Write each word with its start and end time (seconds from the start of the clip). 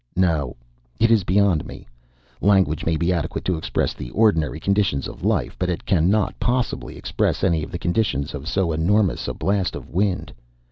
No; 0.17 0.55
it 0.99 1.11
is 1.11 1.23
beyond 1.23 1.63
me. 1.63 1.87
Language 2.41 2.87
may 2.87 2.97
be 2.97 3.13
adequate 3.13 3.45
to 3.45 3.55
express 3.55 3.93
the 3.93 4.09
ordinary 4.09 4.59
conditions 4.59 5.07
of 5.07 5.23
life, 5.23 5.55
but 5.59 5.69
it 5.69 5.85
cannot 5.85 6.39
possibly 6.39 6.97
express 6.97 7.43
any 7.43 7.61
of 7.61 7.69
the 7.71 7.77
conditions 7.77 8.33
of 8.33 8.47
so 8.47 8.71
enormous 8.71 9.27
a 9.27 9.33
blast 9.35 9.75
of 9.75 9.91
wind. 9.91 10.33